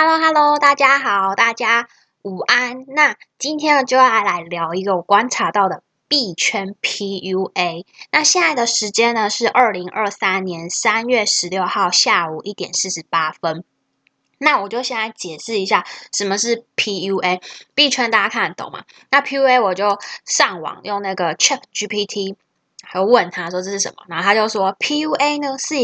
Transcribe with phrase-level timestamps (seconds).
[0.00, 1.88] Hello Hello，大家好，大家
[2.22, 2.84] 午安。
[2.86, 7.84] 那今天呢，就要来聊一个我观察到的币圈 PUA。
[8.12, 13.64] 那现在的时间呢是二零二三年三月十六号下午一点四十八分。
[14.38, 17.42] 那我就先来解释一下什么是 PUA。
[17.74, 18.84] 币圈大家看得懂吗？
[19.10, 22.36] 那 PUA 我就上网用那个 Chat GPT，
[22.90, 25.74] 还问他说这是什么，然后他就说 PUA 呢是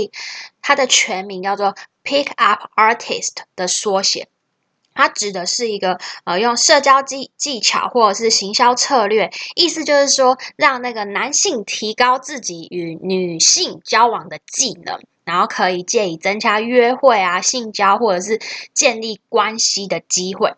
[0.63, 4.29] 它的全名叫做 Pick Up Artist 的缩写。
[4.95, 15.01] 它指的是一个呃用社交技技巧或者是行销策略，意思就是说让那个男性提高自己与女性交往的技能。
[15.27, 18.39] 然后可以借以增加约会啊、性交或者是
[18.75, 20.53] 建立关系的机会。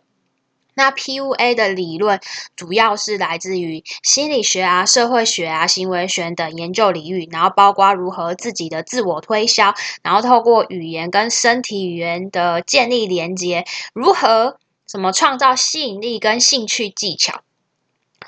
[0.77, 2.19] 那 PUA 的理论
[2.55, 17.41] 主要是来自于心理学啊、社会学啊、行为学等研究领域，然后包括如何自己的自我推销，然后透过语言跟身体语言的建立连接，如何怎么创造吸引力跟兴趣技巧。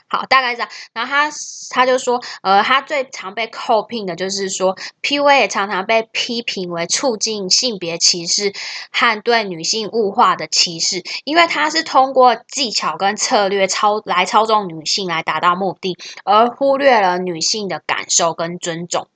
[0.09, 0.69] 好，大概这样。
[0.91, 1.29] 然后他
[1.69, 8.51] 他就说，呃，他最常被扣聘的就是说，PUA 也常常被批评为促进性别歧视
[8.91, 19.07] 和对女性物化的歧视，因为他是通过技巧跟策略操来操纵女性来达到目的，而忽略了女性的感受跟尊重。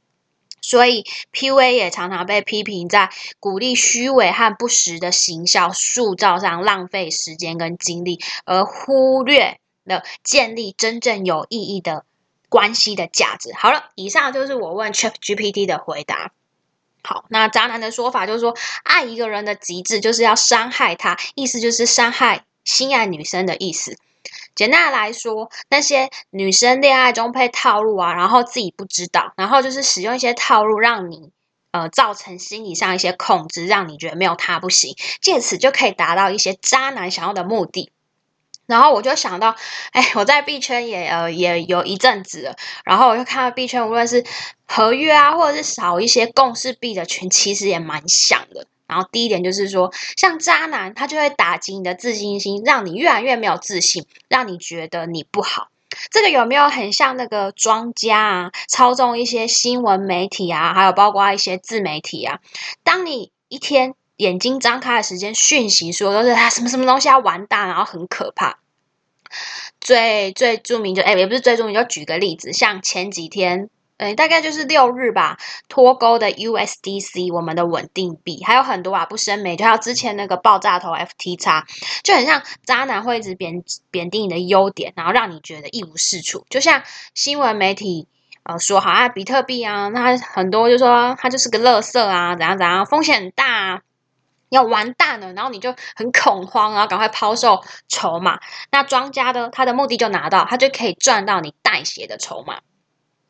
[0.62, 9.60] 所以 PUA 也常常被批评在鼓励虚伪和不实的形象塑造上浪费时间跟精力，而忽略。
[9.86, 12.06] 的建立真正有意义的
[12.50, 13.54] 关系的价值。
[13.54, 16.32] 好了，以上就是我问 Chat GPT 的回答。
[17.04, 23.98] 好，那渣男的说法就是说，爱一个人的极致就是要伤害他，意思就是伤害心爱女生的意思。
[24.56, 31.32] 简单来说，那些女生恋爱中被套路啊，然后自己不知道，然后就是使用一些套路让你
[31.72, 37.92] 呃造成心理上一些控制，让你觉得没有他不行，借此就可以达到一些渣男想要的目的。
[38.66, 39.56] 然后我就想到，
[39.92, 44.24] 哎，我在币圈也呃也有一阵子了，然后我就看到币圈无论是
[44.66, 48.66] 合约啊，或者是少一些共识币的群，其实也蛮像的。
[48.88, 55.68] 然后第一点就是说，像渣男，他就会打击你的自信心，让你越来越没有自信，让你觉得你不好。
[56.10, 62.40] 这个有没有很像那个庄家啊，操纵一些新闻媒体啊，还有包括一些自媒体啊？
[62.84, 63.94] 当你一天。
[64.18, 68.60] 眼睛张开的时间，讯息说都是他什么什么东西要完蛋，然后很可怕。
[69.82, 75.38] 最最著名就哎，也不是最著名，就举个例子，像前几天，呃，大概就是六日吧，
[75.68, 81.64] 脱钩的 USDC，我们的稳定币，还有很多啊，不胜枚就，还有之前那个爆炸头 FTX，
[82.04, 86.46] 就很像渣男会一直贬贬低你的优点，然后让你觉得一无是处。
[86.50, 86.84] 就像
[87.16, 88.08] 新闻媒体
[88.44, 93.82] 呃说，好啊，比特币啊，那很多就说它就是个垃圾啊，怎样怎样，风险很大。
[94.54, 98.40] 要完蛋了，然后你就很恐慌，然后赶快抛售筹码。
[98.72, 102.62] 那庄家的他的目的就拿到，他就可以赚到你代写的筹码。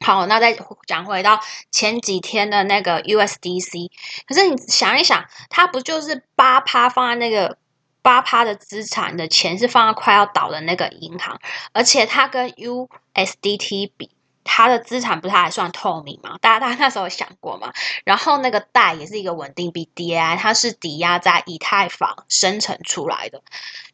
[0.02, 1.40] 好，那再讲回到
[1.72, 3.90] 前几天的那个 USDC，
[4.28, 7.58] 可是你想一想，它不就是八趴放在那个
[8.02, 11.40] 八趴的资产的钱是放在快要倒的那个银行，
[11.72, 14.12] 而且它跟 USDT 比。
[14.44, 16.38] 它的资产不是还算透明吗？
[16.42, 17.72] 大家大家那时候想过吗？
[18.04, 23.42] 然后那个贷也是一个稳定币 DAI，它是抵押在以太坊生成出来的。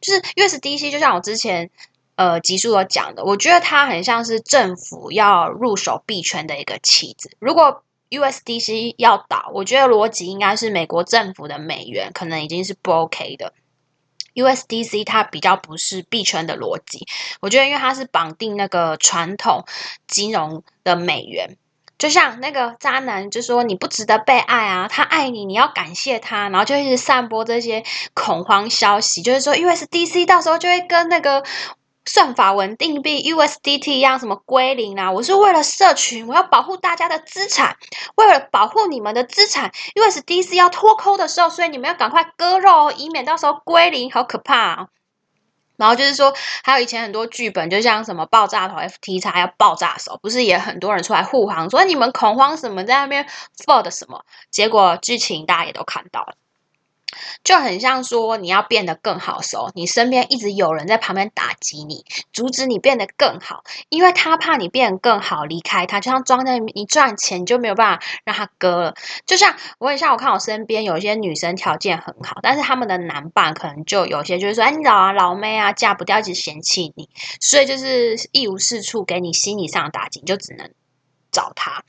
[0.00, 1.70] 就是 USDC，就像我之前
[2.16, 7.30] 呃集数有讲的，我觉得它很像是政府要入手币圈的一个棋子。
[7.38, 13.52] 如果 USDC 要倒，我觉得逻辑应该是美国政府的美元可能已经是不 OK 的。
[14.42, 17.06] USDC 它比较不是币圈的逻辑，
[17.40, 19.64] 我觉得因为它是绑定那个传统
[20.06, 21.56] 金融的美元，
[21.98, 27.82] 就像那个渣男就说你不值得被爱啊，他爱你，你要感谢他，然后就一直散播这些
[28.14, 31.44] 恐慌消息，就是说 USDC 到时候就会跟那个。
[32.12, 35.12] 算法稳定币 USDT 一样，什么归零啊？
[35.12, 37.76] 我是为了社群，我要保护大家的资产，
[38.16, 44.86] 为了保护你们的资产，USDC 要脱钩的时候，所以你们要赶快割肉，以免到时候归零，好可怕啊。
[45.76, 46.34] 然后就是说，
[46.64, 54.24] 还有以前很多剧本，就像什么爆炸头 FT 叉要爆炸手，不是也很多人出来护航，说你们恐慌什么，在那边 f o r d 什么？
[54.50, 56.34] 结果剧情大家也都看到了。
[57.42, 66.00] 就很像说，你要变得更好的时候，你身边一直有人在旁边打击你，阻止你变得更好，因为他怕你变得更好，离开他。
[66.00, 68.94] 就像装在你赚钱，你就没有办法让他割了。
[69.26, 77.08] 就像我很像我看我身边有一些女生条件很好，但是他们的男伴可能就有些就是说，哎，你老啊老妹啊，嫁不掉，一直嫌弃你，
[77.40, 80.70] 所以就是一无是处，给你心理上的打击，就只能
[81.30, 81.82] 找他。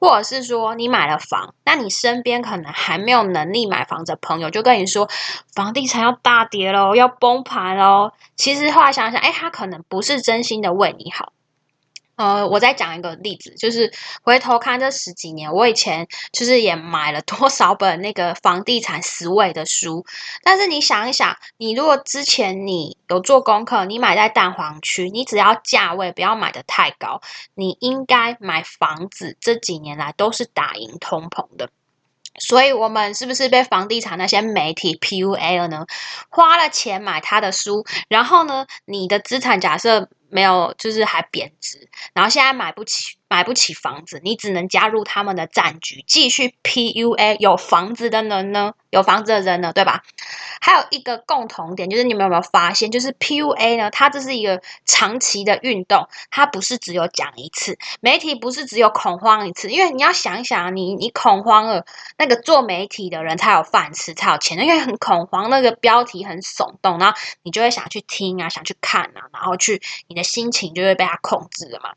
[0.00, 5.08] 或者是说你买了房，那你身边可能还没有能力买房的朋友就跟你说，
[5.54, 8.12] 房地产要大跌喽，要崩盘喽。
[8.34, 11.33] 其实后来想想，哎，他可能不是真心的为你好。
[12.16, 20.06] 呃，我再讲一个例子，就是回头看这十几年，我以前就是也买了多少本那个房地产思维的书。
[20.44, 27.20] 但是你想一想，你如果之前你有做功课，你买在蛋黄区，你只要价位不要买的太高，
[27.54, 31.68] 你应该买房子这几年来都是打赢通膨的。
[32.38, 35.86] 所以，我们是不是被房地产那些媒体 PUA 了呢？
[36.28, 40.08] 花了钱买他的书，然后呢，你的资产假设。
[40.34, 50.02] 没有，就是还贬值，然后现在买不起，买不起房子，你只能加入他们的战局，继续 PUA 有房子的人呢，有房子的人呢，对吧？
[50.60, 61.86] 还有一个共同点，就是你们有没有发现，就是 PUA 呢，它这是一个长期的运动，它不是只有讲一次，媒体不是只有恐慌一次，因为你要想一想，你你恐慌了，
[62.18, 70.23] 那个做媒体的人才有饭吃，才有钱，因为很恐慌，那个标题很耸动，然后你就会想去听啊，想去看啊，然后去你的。
[70.24, 71.90] 心情就会被他控制了嘛？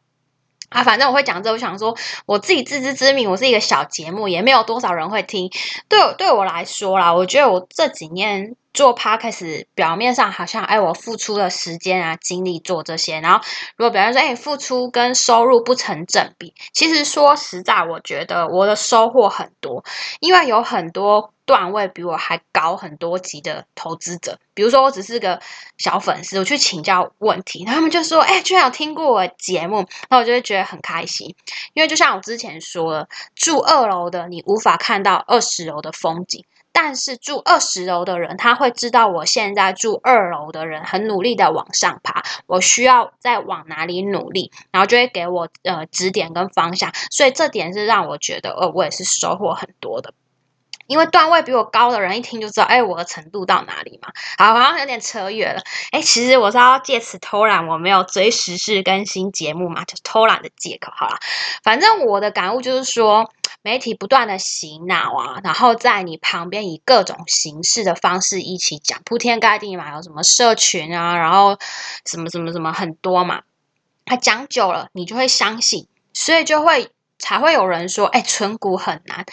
[0.70, 5.50] 啊，反正我会讲这，我想说我自己自知之明，我是一个小节目，也没有多少人会听。
[5.88, 13.44] 对对我来说啦，我觉得我这几年做 podcast，表面上好像哎，我付出了时间啊、精力做这些，然后
[13.76, 19.84] 如果表面说哎，付出跟收入不成正比，其实说实在，我觉得我的收获很多，
[20.20, 21.34] 因为有很多。
[21.48, 25.40] 段位比我还高很多级的投资者，比如说我只是个
[25.78, 31.34] 小粉丝，我去请教问题，他们就说：“哎，居然有听过我节目。”那我就会觉得很开心，
[31.74, 36.44] 因为就像我之前说了，住二楼的你无法看到二十楼的风景，
[36.80, 50.14] 但是住二十楼的人他会知道我现在住二楼的人很努力的往上爬，我需要再往哪里努力，然后就会给我呃指点跟方向，所以这点是让我觉得，呃，我也是收获很多的。
[50.88, 54.10] 因为段位比我高的人一听就知道，哎，我的程度到哪里嘛？
[54.38, 55.62] 好，好像有点扯远了。
[55.92, 60.92] 哎，其实我是要借此偷懒，我没有追时事更新节目嘛，就偷懒的借口。
[60.96, 61.20] 好了，
[61.64, 63.32] 反正我的感悟就是说，
[63.62, 71.58] 媒体不断的洗脑啊，然后在你旁边以各种形式的方式一起讲，铺天盖地嘛，有什么社群啊，然后
[72.06, 73.42] 什么什么什么很多嘛，
[74.06, 76.92] 他讲久了，你就会相信，所以就会。
[77.20, 79.26] 才会有人说，哎，存股很难，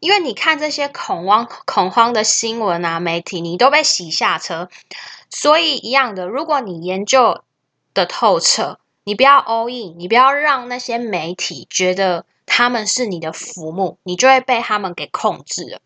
[0.00, 4.68] 因为你看这些恐慌、恐慌的新闻啊，媒体你都被洗下车。
[5.30, 7.42] 所以一样的，如果你研究
[7.94, 15.80] 的透彻，你不要 all in，你不要让那些媒体觉得他们是你的浮木，你就会被他们给控制了。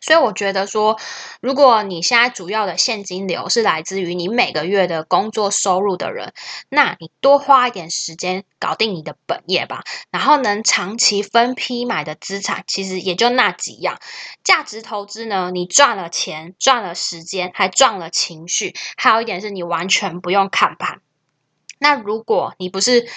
[0.00, 0.98] 所以我觉得说，
[1.40, 6.32] 如果你现在主要的现金流是来自于你每个月的工作收入的人，
[6.68, 9.82] 那你多花一点时间搞定你的本业吧。
[10.10, 13.98] 然后能长期分批买的资产，其实也就那几样。
[14.44, 18.74] 价值投资呢，你赚了钱，赚了时间，还赚了情绪。
[18.96, 21.00] 还有一点是你完全不用看盘。
[21.78, 23.08] 那如果你不是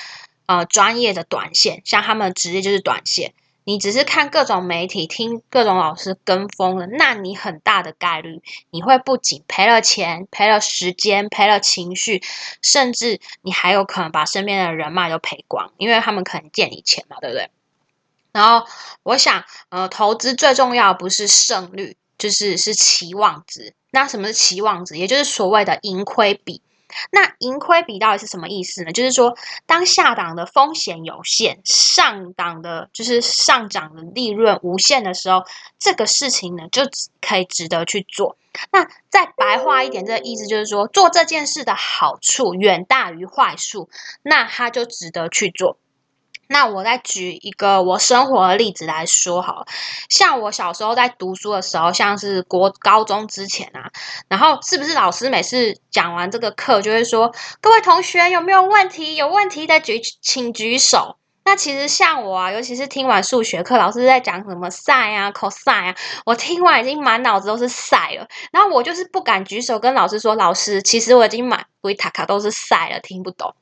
[0.45, 3.33] 呃专业的短线，像他们职业就是短线。
[3.69, 12.23] 你只是看各种媒体，听各种老师跟风了，那你很大的概率你会不仅赔了钱、赔了时间、赔了情绪，
[12.63, 17.51] 甚至你还有可能把身边的人脉都赔光，因为他们可能借你钱嘛，对不对？
[18.31, 18.65] 然后
[19.03, 23.75] 我想，呃，投资最重要不是胜率，就是是期望值。
[23.91, 24.97] 那什么是期望值？
[24.97, 26.63] 也就是所谓的盈亏比。
[27.11, 28.91] 那盈亏比到底是什么意思呢？
[28.91, 35.43] 就是说，当下档的风险有限，上档的就是上涨的利润无限的时候，
[35.77, 36.83] 这个事情呢就
[37.21, 38.37] 可以值得去做。
[38.71, 43.89] 那再白话一点，这个意思就是说，做这件事的好处远大于坏处，
[44.23, 45.77] 那它就值得去做。
[46.51, 49.67] 那我再举一个我生活的例子来说，好了
[50.09, 53.91] 像我小时候在读书的时候，像是国高中之前啊，
[54.27, 59.15] 然后是不是老师每次讲完这个课就会说，各位同学有没有问题？
[59.15, 61.17] 有问题的举，请举手。
[61.45, 73.53] 那其实像我啊，尤其是听完数学课，老师在讲什么 sin 啊、cos 啊，我听完已经满脑子都是 sin 了，然后我就是不敢举手跟老师说，老师，其实我已经满维塔卡都是 sin 了，听不懂。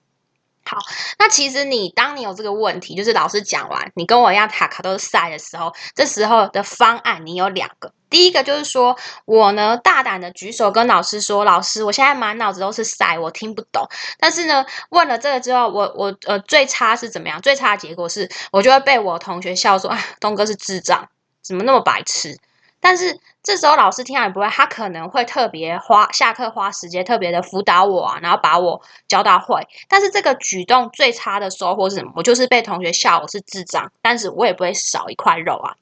[0.68, 0.78] 好，
[1.18, 7.94] 那其实你当你有这个问题，就是老师讲完，你跟我一样塔卡都是塞的时候，这时候的方案你有两个。
[8.10, 13.88] 第一个就是说我呢大胆的举手跟老师说，老师，我现在满脑子都是塞，我听不懂。
[14.20, 17.42] 但是呢，问了这个之后，我我呃最差是怎么样？
[17.42, 21.08] 最差的结果是我就会被我同学笑说，啊，东哥是智障，
[21.42, 22.38] 怎么那么白痴？
[22.88, 29.68] 但是这时候老师听也不会，他可能会特别花下课花时间特别的辅导我啊，然后把我教到会。
[29.90, 32.14] 但是这个举动最差的收获是什么？
[32.16, 35.76] 我就是被同学笑我是智障，但是我也不会少一块肉啊。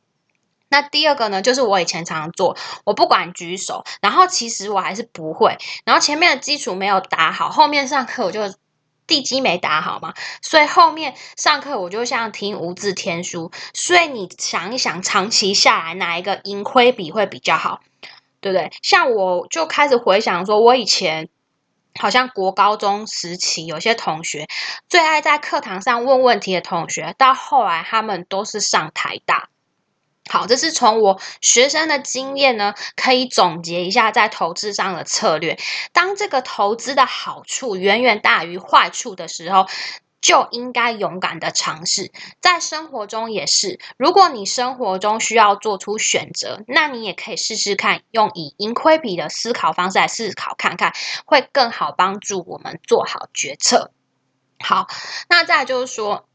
[0.69, 8.41] 那第二个呢，就是我以前常常做，我不管举手，然后其实我还是不会，然后前面的基础没有打好，后面上课我就
[9.07, 13.51] 地基没打好嘛，所以后面上课我就像听无字天书。
[13.73, 17.81] 所以你想一想，长期下来哪一个盈亏比会比较好，
[18.41, 18.71] 对不对？
[18.81, 21.29] 像我就开始回想，说我以前
[21.99, 24.47] 好像国高中时期有些同学
[24.89, 29.49] 最爱在课堂上问问题的同学，到后来他们都是上台大。
[30.27, 35.57] 好，这是从我学生的经验呢，可以总结一下在投资上的策略。
[35.93, 39.67] 当这个投资的好处远远大于坏处的时候，
[40.21, 42.11] 就应该勇敢的尝试。
[42.41, 50.91] 在生活中也是，如果你生活中需要做出选择，那你也可以试试看，用以盈亏比的思考方式来思考看看，
[51.25, 53.91] 会更好帮助我们做好决策。
[54.59, 54.87] 好，
[55.29, 56.27] 那再就是说。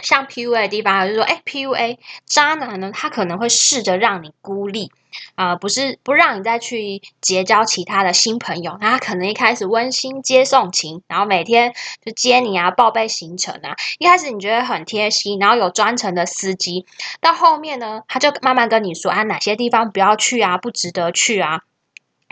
[0.00, 4.90] 像 PUA 的地方，就是说，哎，PUA 渣男呢，他可能会试着让你孤立，
[5.34, 8.78] 啊，不是不让你再去结交其他的新朋友。
[8.80, 11.72] 他可能一开始温馨接送情，然后每天
[12.04, 13.76] 就接你啊，报备行程啊。
[13.98, 16.86] 一开始你觉得很贴心，然后有专程的司机，
[17.20, 21.60] 到后面呢，他就慢慢跟你说啊，哪些地方不要去啊，不值得去啊。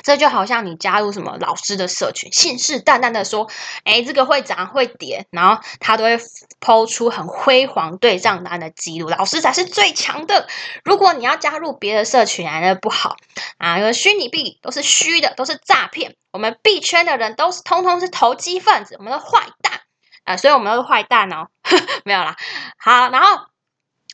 [0.02, 3.50] 这就好像你加入什么老师的社群，信誓旦旦的说
[3.84, 6.18] ：“哎，这个会涨会跌，然后他都会
[6.60, 10.48] 抛出很辉煌对账单的记录，老师才是最强的。
[10.84, 13.16] 如果你要加入别的社群，那不好
[13.58, 16.16] 啊，因为虚拟币都是虚的，都是诈骗。
[16.32, 19.80] 我们币圈的人都是通通是投机分子，我们的坏蛋
[20.24, 21.48] 啊，所以我们都是坏蛋哦。
[22.04, 22.36] 没有啦，
[22.78, 23.46] 好，然后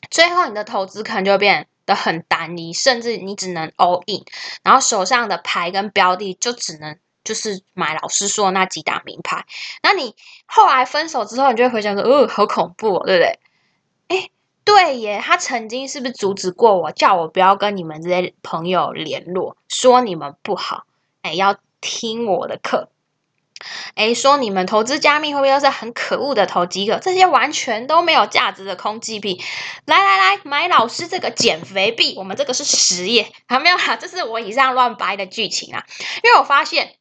[0.09, 1.67] 最后你的投资可能就变。
[1.87, 4.23] 的很单一，甚至你只能 all in，
[4.61, 9.47] 然后手上的牌跟标的就只能就是买老师说的那几档名牌。
[9.81, 10.15] 那你
[10.45, 13.39] 后来分手之后，你就会回想说，哦，好恐怖，哦对不对？
[14.09, 14.29] 哎，
[14.63, 20.85] 对耶，他曾经是不是阻止过我，叫我不要跟你们这些朋友联络，说你们不好，
[21.23, 22.89] 哎，要听我的课。
[23.95, 29.41] 哎，说你们投资加密货币都是很可恶的投机客，这些完全都没有价值的空气币。
[29.85, 33.95] 来来来，买老师这个减肥币，我们这个是实业，还没有啦？
[33.95, 35.85] 这是我以上乱掰的剧情啊，
[36.23, 36.93] 因为我发现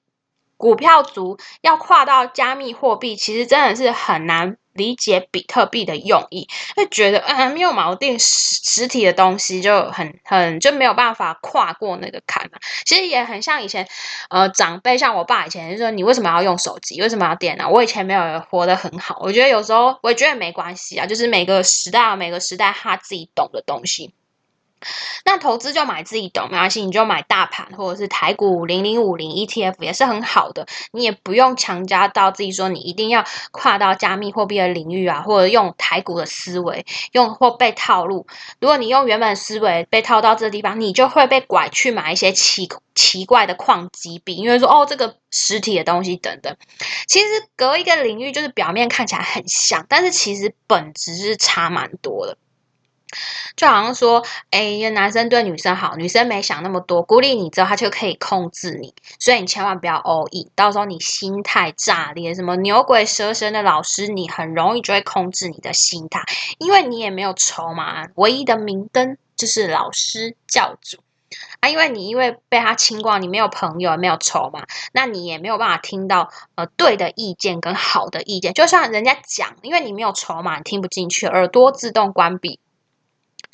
[0.56, 4.56] 股票族要跨到加密货币，其实真的是很难。
[4.76, 12.58] 理解比特币的用意，会觉得嗯没有锚定实实体的东西就很很就没有办法跨过那个坎嘛。
[12.84, 13.88] 其实也很像以前
[14.30, 17.68] 呃长辈，像我爸以前就说你为什么要用手机，为什么要电脑？
[17.68, 24.14] 我以前没有活得很好，我觉得有时候我觉得没关系啊，就是每个时代每个时代他自己懂的东西。
[25.24, 38.26] 那投资就买自己懂没关系，你就买大盘或者是台股零零五零 ETF 也是很好的，你也不用强加到自己说你一定要跨到加密货币的领域啊，或者用台股的思维用或被套路。
[38.60, 46.56] 如果你用原本思维被套到这个地方，你就会被拐去买一些奇奇怪的矿机币，因为说哦这个实体的东西等等，
[47.08, 52.38] 其实隔一个领域就是表面看起来很像，但是其实本质是差蛮多的。
[53.56, 66.22] 就好像说，哎，男生对女生好，女生没想那么多，孤立你之后，他就可以控制你，所以你千万不要 all in，到时候你心态炸裂，什么牛鬼蛇神的老师，你很容易就会控制你的心态，
[66.58, 70.98] 因为你也没有筹码，唯一的明灯就是老师教主
[71.60, 82.60] 啊，因为你因为被他清光，你没有朋友，没有筹码，那你也没有办法听到呃对的意见跟好的意见，就像人家讲，因为你没有筹码，你听不进去，耳朵自动关闭。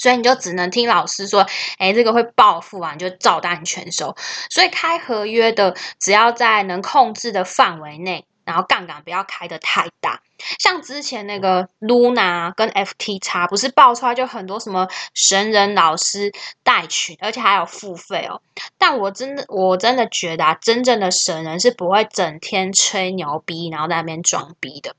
[0.03, 1.47] 所以你就只能听老师说，
[1.79, 4.17] 哎，这个会暴富啊，你就照单全收。
[4.51, 10.21] 所以开合约的，只要在能控制的范围内，然后杠杆不要开的太大。
[10.59, 16.33] 像之前那个 Luna 跟 FTX 不是爆出来就很多什么神人老师
[16.65, 18.43] 带群，而且还有付费哦。
[18.77, 24.97] 但我真的我真的觉得啊，真正的神人是不会整天吹牛逼，然后在那边装逼的。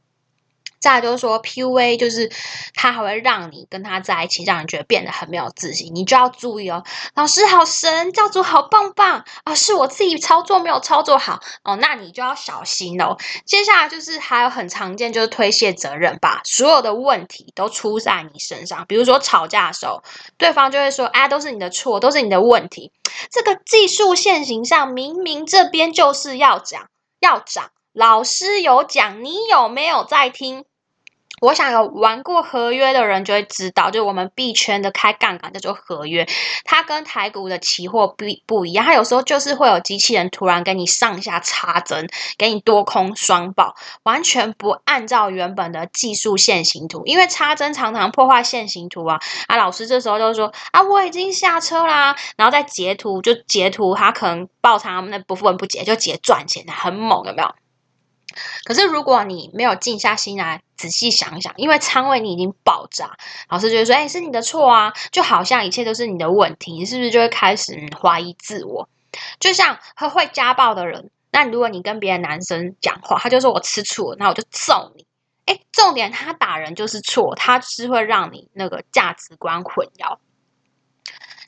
[0.83, 2.29] 再就是说，PUA 就是
[2.73, 5.95] 他还会让你跟他在一起，让你觉得变得很没有自信。
[5.95, 6.83] 你就要注意哦，
[7.15, 9.55] 老师好神，教主好棒棒啊！
[9.55, 13.15] 是我自己操作没有操作好哦，那你就要小心哦。
[13.45, 18.85] 接下来就是还有很常见，就是推卸责任吧，所有的问题都出在你身上。
[18.85, 20.03] 比如说吵架的时候，
[20.37, 22.91] 对方就会说：“哎，都是你的错，都是你的问题。”
[23.31, 26.89] 这个技术线型上明明这边就是要讲
[27.21, 30.65] 要涨，老师有讲，你有没有在听？
[31.43, 36.25] 我想有玩过合约的人就会知道，就我们币圈的开杠杆叫做合约，
[36.63, 42.07] 它跟台股的期货不不一样，它有时候就是会有机器人突然给你上下插针，
[42.37, 49.19] 给你多空双爆，完全不按照原本的技术线形图，因为插针常常破坏线形图啊。
[49.47, 57.53] 啊，老师这时候就说啊，我已经下车啦，然后再截图就截图，他可能爆仓那部分不截就截赚钱的，很猛，有没有？
[58.65, 63.15] 可是，如果你没有静下心来仔细想想，因为仓位你已经爆炸，
[63.49, 68.89] 老师就会说：“哎，是你的错啊！”就好像一切都是你的问题，你是不是就会开始怀疑自我？
[69.39, 75.05] 就像会会家暴的人，那如果你跟别的男生讲话，他就说我吃醋，那我就揍你。
[75.45, 80.17] 哎，重点他打人就是错，他是会让你那个价值观混淆。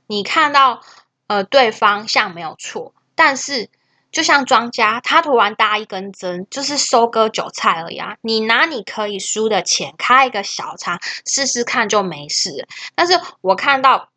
[0.07, 0.81] 你看到
[1.27, 3.69] 呃对方像没有错，但是。
[4.15, 8.15] 就像庄家，他突然搭一根针，就是收割韭菜而已啊！
[8.21, 12.65] 你拿你可以输的钱开一个小仓试试看就没事。
[12.95, 14.07] 但是我看到。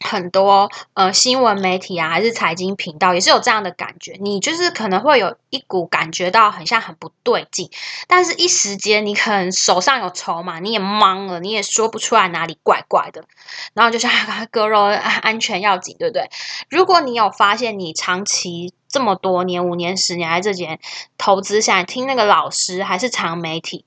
[0.00, 4.18] 很多呃新闻媒体啊，还是财经频道，也是有这样的感觉。
[4.20, 7.70] 你就是可能会有一股感觉到很像很不对劲，
[8.06, 13.24] 但是一时间你可能手上有筹码，你也懵了，你也说不出来哪里怪怪的。
[13.72, 14.10] 然后就像
[14.50, 16.28] 割肉安全要紧，对不对？
[16.68, 20.78] 如果你有发现你长期这么多年、五年、十年来这几年
[21.18, 23.84] 投资下来，听那个老师还是长媒体。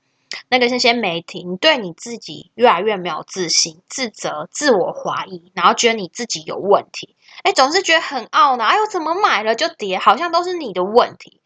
[0.50, 8.64] 那个那些媒体，你对你自己越来越没有自信、自责、自我怀疑，然后觉得你自己有问题，哎，总是觉得很懊恼。
[8.66, 11.40] 哎呦，怎么买了就跌，好像都是你的问题。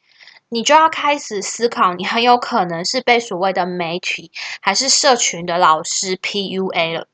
[0.49, 7.07] 你就要开始思考，你很有可能是被所谓的媒体还是社群的老师 PUA 了。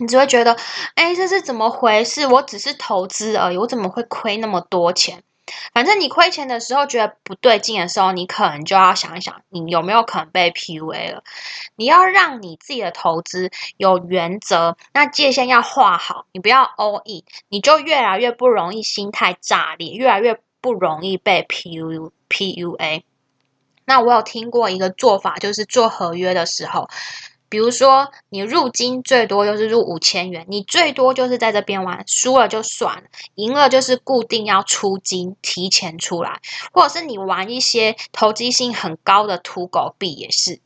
[0.00, 0.56] 你只会觉得，
[0.96, 2.26] 哎，这是怎么回事？
[2.26, 5.22] 我只是投资而已，我怎么会亏那么多钱？
[5.72, 11.22] 反正你亏钱的时候觉得不对劲的时候，你可能就要想一想，你有没有可能被 PUA 了？
[11.76, 23.02] 你要让你自己的投资有原则，那界限要画好，你不要 all in，你就越来越不容易心态炸裂，越来越不容易被 PU PUA。
[23.84, 26.88] 那我有听过一个做法，就是做合约的时候。
[27.48, 33.02] 比如说，你入金最多就是入五千元，你最多就是在这边玩，输了就算了，
[33.36, 36.40] 赢了就是固定要出金提前出来，
[36.72, 40.60] 或者是你玩一些投机性很高的土狗币也是，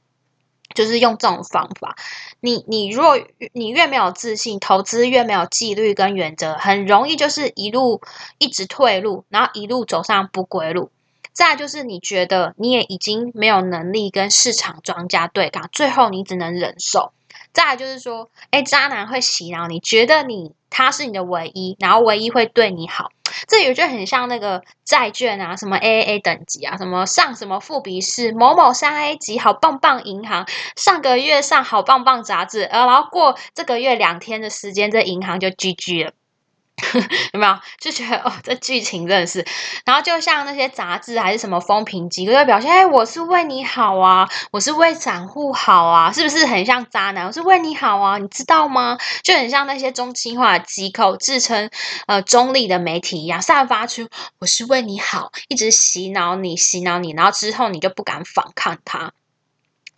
[0.75, 1.97] 就是用这种方法。
[2.41, 3.19] 你你若
[3.53, 8.01] 你越没有自信，投资越没有纪律跟原则，很容易就是一路
[8.39, 10.91] 一直退路，然后一路走上不归路。
[11.33, 17.13] 再就是你觉得你也已经没有能力跟市场庄家对抗，最后你只能忍受。
[17.53, 23.11] 再就是说，哎，渣男会洗脑，你觉得你他是你的唯一，然后唯一会对你好，
[23.49, 36.13] 这有就很像那个债券啊，什么 AAA 等级啊，什么上什么富比士某某三 A 级好棒棒银行，上个月上好棒棒杂志，呃，然后过这个月两天的时间，这银行就 GG 了。
[37.33, 39.45] 有没有就觉得哦，这剧情真的是，
[39.85, 47.27] 然后就像那些杂志还是什么风评机构就表现，哎，我是为你好啊，我是为散户好啊，是不是很像渣男？
[47.27, 48.99] 我是为你好啊，你知道吗？
[49.23, 51.71] 就很像那些中心化的机构自称
[52.07, 59.13] 呃中立的媒体一样，散发出我是为你好，一直洗脑你，洗脑你，然后之后你就不敢反抗他。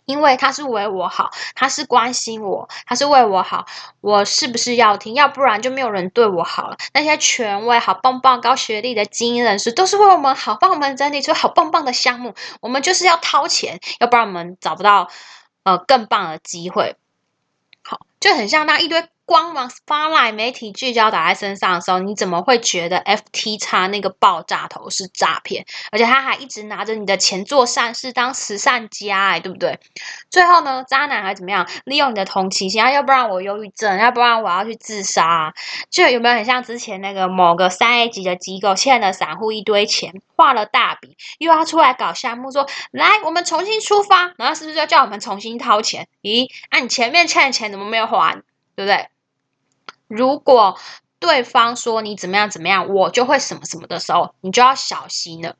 [0.05, 3.65] 因为他是为我好，他是关心我，他是为我好，
[4.01, 5.13] 我是不是要听？
[5.13, 6.77] 要不然就没有人对我好了。
[6.93, 12.33] 那些权威、好棒棒、高学历的精英人士，都是为我们好，帮我们整理出好棒棒的项目。
[12.61, 15.09] 我们就是要掏钱，要不然我们找不到
[15.63, 16.95] 呃更棒的机会。
[17.83, 19.07] 好，就很像那一堆。
[19.25, 25.65] 光芒 spotlight 媒体聚焦打在身上的时候，你怎么会觉得 FT 叉那个爆炸头是诈骗？
[25.91, 29.79] 而且他还一直拿着你的钱做善事，当慈善家，哎，对不对？
[30.29, 31.67] 最后呢，渣男还怎么样？
[31.85, 35.53] 利用你的同情心，啊要不然我忧郁症，要不然我要去自杀，
[35.89, 46.07] 就有没有很像之前那个某个三 A 级的机构欠了散户一堆钱，画了大笔，又要出来搞项目，说来我们重新出发，然后是不是要叫我们重新掏钱？
[46.21, 48.43] 咦，那你前面欠的钱怎么没有还？
[48.75, 49.07] 对不对？
[50.15, 50.77] 如果
[51.19, 55.55] 对方说你怎么样怎么样，我就会什么什么的时候，你就要小心了。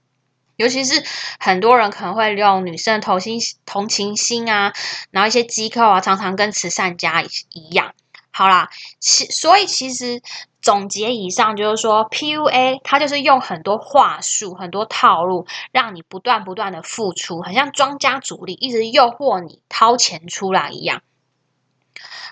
[0.56, 1.04] 尤其是
[1.40, 4.72] 很多人可能会利用女生的同心同情心啊，
[5.10, 7.96] 然后一些机构啊，常常跟慈善家一样。
[8.30, 10.22] 好啦，其所以其实
[10.62, 21.02] 总结以上就是说，PUA 它就是用很多话术、很多套路，让你不断不断的付出，很像庄家主力，一直诱惑你掏钱出来一样。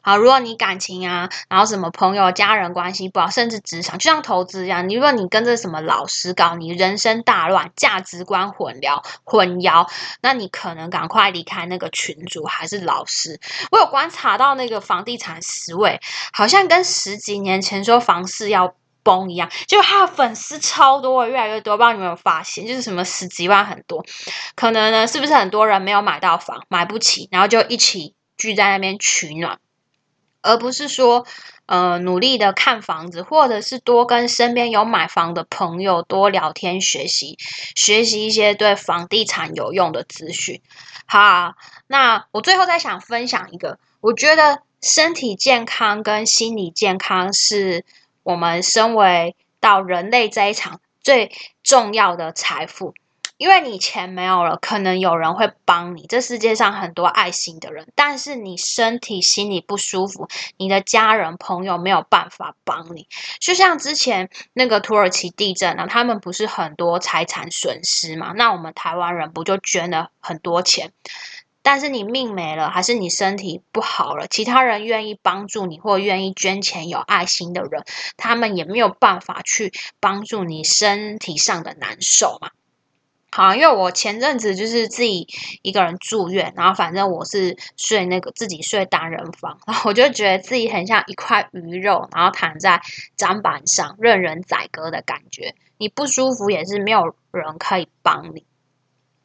[0.03, 9.87] 好，如果你感情啊，然后什么朋友、家人关系不好，甚至职场，就像投资一样，你如果你跟着什么老师搞，你人生大乱，价值观混淆混淆，
[10.21, 13.39] 那你可能赶快离开那个群主还是老师。
[13.71, 15.99] 我有观察到那个房地产十位，
[16.33, 24.03] 好像跟十几年前说房市要崩一样，就他的粉丝超多，越来越多，不知道你有没有发现，就是什么十几万很多，
[24.55, 29.59] 可能呢是不是很多人没有买到房，买不起，然后就一起聚在那边取暖。
[30.43, 31.27] 而不是说，
[31.67, 37.37] 呃，努力的看房子，或者是多跟身边有买房的朋友多聊天学习，
[37.75, 40.59] 学习一些对房地产有用的资讯。
[41.05, 41.53] 好，
[41.85, 47.85] 那我最后再想分享一个，我觉得身体健康跟心理健康是
[48.23, 52.95] 我们身为到人类这一场最重要的财富。
[53.41, 56.05] 因为你钱没有了，可能有人会帮你。
[56.05, 60.27] 这世界上很多爱心的人，但是你身体心里不舒服，
[60.57, 63.07] 你的家人朋友没有办法帮你。
[63.39, 68.31] 就像之前那个土耳其地震呢，他们不是很多财产损失嘛？
[68.35, 70.91] 那我们台湾人不就捐了很多钱？
[71.63, 74.27] 但是你命没了，还是你身体不好了？
[74.27, 77.83] 其他人愿意帮助你，或愿意捐钱、有爱心的人，
[78.17, 82.51] 他们也没有办法去帮助你身体上的难受嘛？
[83.33, 85.25] 好，因为我前阵子就是自己
[85.61, 92.81] 一个人住院，然后反正我是睡那个自己睡单人房，然后我就觉得自己很像一块鱼肉，然后躺在
[93.17, 95.55] 砧板上任人宰割的感觉。
[95.77, 98.43] 你不舒服也是没有人可以帮你。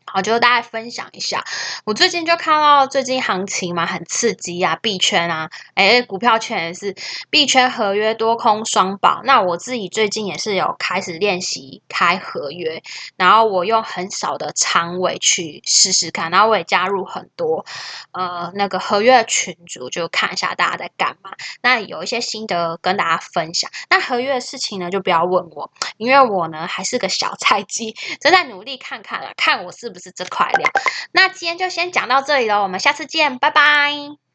[0.09, 1.45] 好，就大概分享一下。
[1.85, 6.95] 我最近就看到最近行情嘛，很刺激啊，币圈啊，哎，股票圈也是
[7.29, 9.21] 币圈合约多空双保。
[9.25, 12.81] 那我自己最近也是有开始练习开合约，
[13.17, 17.67] 然后我用很少的仓位去试试看，然后我也加入很多
[18.13, 21.33] 呃那个合约的群组，就看一下大家在干嘛。
[21.63, 23.69] 那有一些心得跟大家分享。
[23.91, 29.96] 那合约的事情呢，就不要问我，因为我呢还是个小菜鸡，正在努力看看了，看我是。
[29.97, 30.71] 就是这块料，
[31.13, 34.26] 那今天就先讲到这里了，我们下次见，拜拜。